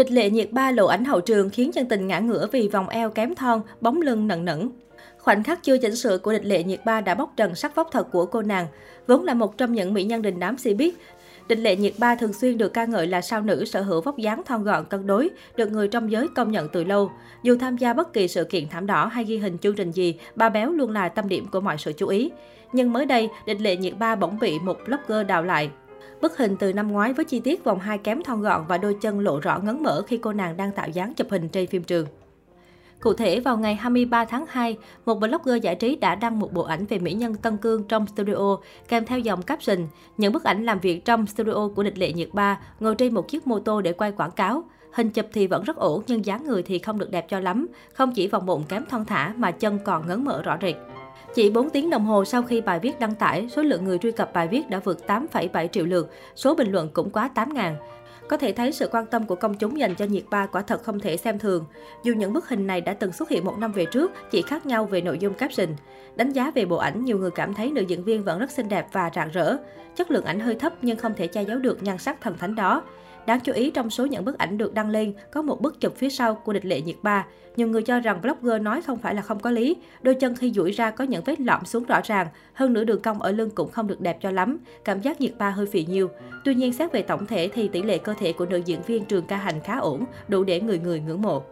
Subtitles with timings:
[0.00, 2.88] Địch lệ nhiệt ba lộ ảnh hậu trường khiến chân tình ngã ngửa vì vòng
[2.88, 4.70] eo kém thon, bóng lưng nặng nẫn.
[5.18, 7.88] Khoảnh khắc chưa chỉnh sửa của địch lệ nhiệt ba đã bóc trần sắc vóc
[7.92, 8.66] thật của cô nàng.
[9.06, 10.98] Vốn là một trong những mỹ nhân đình đám si biết,
[11.48, 14.16] Địch lệ nhiệt ba thường xuyên được ca ngợi là sao nữ sở hữu vóc
[14.16, 17.10] dáng thon gọn cân đối, được người trong giới công nhận từ lâu.
[17.42, 20.14] Dù tham gia bất kỳ sự kiện thảm đỏ hay ghi hình chương trình gì,
[20.34, 22.30] ba béo luôn là tâm điểm của mọi sự chú ý.
[22.72, 25.70] Nhưng mới đây, địch lệ nhiệt ba bỗng bị một blogger đào lại.
[26.20, 28.96] Bức hình từ năm ngoái với chi tiết vòng hai kém thon gọn và đôi
[29.00, 31.82] chân lộ rõ ngấn mở khi cô nàng đang tạo dáng chụp hình trên phim
[31.82, 32.06] trường.
[33.00, 36.62] Cụ thể, vào ngày 23 tháng 2, một blogger giải trí đã đăng một bộ
[36.62, 38.56] ảnh về mỹ nhân Tân Cương trong studio,
[38.88, 39.78] kèm theo dòng caption,
[40.16, 43.28] những bức ảnh làm việc trong studio của địch lệ nhiệt ba, ngồi trên một
[43.28, 44.64] chiếc mô tô để quay quảng cáo.
[44.92, 47.66] Hình chụp thì vẫn rất ổn, nhưng dáng người thì không được đẹp cho lắm.
[47.92, 50.76] Không chỉ vòng bụng kém thon thả mà chân còn ngấn mở rõ rệt.
[51.34, 54.12] Chỉ 4 tiếng đồng hồ sau khi bài viết đăng tải, số lượng người truy
[54.12, 57.74] cập bài viết đã vượt 8,7 triệu lượt, số bình luận cũng quá 8.000.
[58.28, 60.82] Có thể thấy sự quan tâm của công chúng dành cho nhiệt ba quả thật
[60.82, 61.64] không thể xem thường.
[62.02, 64.66] Dù những bức hình này đã từng xuất hiện một năm về trước, chỉ khác
[64.66, 65.68] nhau về nội dung caption.
[66.16, 68.68] Đánh giá về bộ ảnh, nhiều người cảm thấy nữ diễn viên vẫn rất xinh
[68.68, 69.56] đẹp và rạng rỡ.
[69.96, 72.54] Chất lượng ảnh hơi thấp nhưng không thể che giấu được nhan sắc thần thánh
[72.54, 72.82] đó.
[73.26, 75.96] Đáng chú ý trong số những bức ảnh được đăng lên có một bức chụp
[75.96, 77.26] phía sau của địch lệ nhiệt ba.
[77.56, 79.76] Nhiều người cho rằng blogger nói không phải là không có lý.
[80.02, 83.02] Đôi chân khi duỗi ra có những vết lõm xuống rõ ràng, hơn nữa đường
[83.02, 84.58] cong ở lưng cũng không được đẹp cho lắm.
[84.84, 86.10] Cảm giác nhiệt ba hơi phì nhiều.
[86.44, 89.04] Tuy nhiên xét về tổng thể thì tỷ lệ cơ thể của nữ diễn viên
[89.04, 91.42] Trường Ca Hành khá ổn, đủ để người người ngưỡng mộ.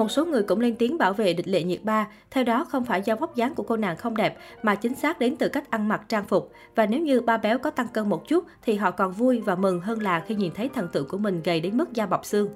[0.00, 2.84] Một số người cũng lên tiếng bảo vệ địch lệ nhiệt ba, theo đó không
[2.84, 5.70] phải do vóc dáng của cô nàng không đẹp mà chính xác đến từ cách
[5.70, 6.52] ăn mặc trang phục.
[6.74, 9.54] Và nếu như ba béo có tăng cân một chút thì họ còn vui và
[9.54, 12.24] mừng hơn là khi nhìn thấy thần tượng của mình gầy đến mức da bọc
[12.24, 12.48] xương.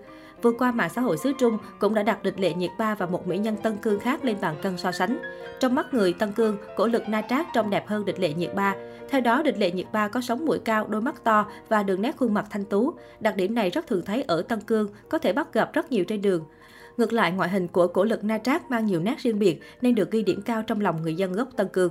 [0.43, 3.07] Vừa qua, mạng xã hội xứ Trung cũng đã đặt địch lệ nhiệt ba và
[3.07, 5.19] một mỹ nhân Tân Cương khác lên bàn cân so sánh.
[5.61, 8.55] Trong mắt người Tân Cương, cổ lực Na Trác trông đẹp hơn địch lệ nhiệt
[8.55, 8.75] ba.
[9.11, 12.03] Theo đó, địch lệ nhiệt ba có sống mũi cao, đôi mắt to và đường
[12.03, 12.93] nét khuôn mặt thanh tú.
[13.21, 16.05] Đặc điểm này rất thường thấy ở Tân Cương, có thể bắt gặp rất nhiều
[16.05, 16.45] trên đường.
[16.97, 19.95] Ngược lại, ngoại hình của cổ lực Na Trác mang nhiều nét riêng biệt nên
[19.95, 21.91] được ghi điểm cao trong lòng người dân gốc Tân Cương.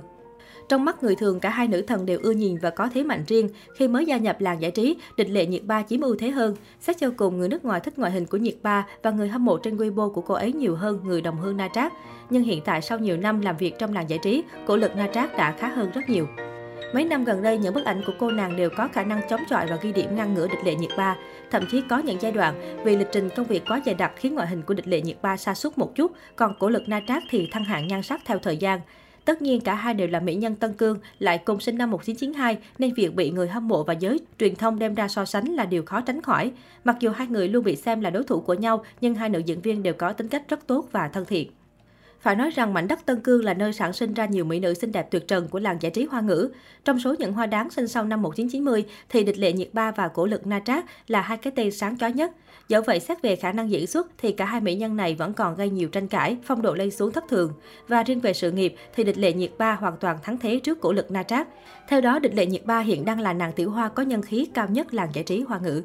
[0.68, 3.24] Trong mắt người thường, cả hai nữ thần đều ưa nhìn và có thế mạnh
[3.26, 3.48] riêng.
[3.76, 6.56] Khi mới gia nhập làng giải trí, địch lệ Nhiệt Ba chiếm ưu thế hơn.
[6.80, 9.44] Xét cho cùng, người nước ngoài thích ngoại hình của Nhiệt Ba và người hâm
[9.44, 11.92] mộ trên Weibo của cô ấy nhiều hơn người đồng hương Na Trác.
[12.30, 15.08] Nhưng hiện tại sau nhiều năm làm việc trong làng giải trí, cổ lực Na
[15.14, 16.26] Trác đã khá hơn rất nhiều.
[16.94, 19.40] Mấy năm gần đây, những bức ảnh của cô nàng đều có khả năng chống
[19.50, 21.16] chọi và ghi điểm ngăn ngửa địch lệ nhiệt ba.
[21.50, 24.34] Thậm chí có những giai đoạn, vì lịch trình công việc quá dày đặc khiến
[24.34, 27.00] ngoại hình của địch lệ nhiệt ba sa sút một chút, còn cổ lực na
[27.08, 28.80] trác thì thăng hạng nhan sắc theo thời gian.
[29.24, 32.58] Tất nhiên cả hai đều là mỹ nhân Tân Cương, lại cùng sinh năm 1992
[32.78, 35.64] nên việc bị người hâm mộ và giới truyền thông đem ra so sánh là
[35.64, 36.52] điều khó tránh khỏi.
[36.84, 39.38] Mặc dù hai người luôn bị xem là đối thủ của nhau, nhưng hai nữ
[39.38, 41.50] diễn viên đều có tính cách rất tốt và thân thiện.
[42.24, 44.74] Phải nói rằng mảnh đất Tân Cương là nơi sản sinh ra nhiều mỹ nữ
[44.74, 46.48] xinh đẹp tuyệt trần của làng giải trí hoa ngữ.
[46.84, 50.08] Trong số những hoa đáng sinh sau năm 1990 thì địch lệ nhiệt ba và
[50.08, 52.32] cổ lực na trác là hai cái tên sáng chói nhất.
[52.68, 55.34] Dẫu vậy xét về khả năng diễn xuất thì cả hai mỹ nhân này vẫn
[55.34, 57.52] còn gây nhiều tranh cãi, phong độ lây xuống thất thường.
[57.88, 60.80] Và riêng về sự nghiệp thì địch lệ nhiệt ba hoàn toàn thắng thế trước
[60.80, 61.48] cổ lực na trác.
[61.88, 64.46] Theo đó địch lệ nhiệt ba hiện đang là nàng tiểu hoa có nhân khí
[64.54, 65.82] cao nhất làng giải trí hoa ngữ.